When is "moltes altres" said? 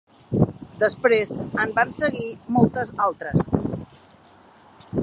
2.57-3.47